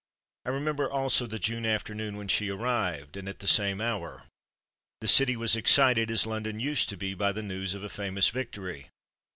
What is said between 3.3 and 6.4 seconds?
the same hour. The city was excited as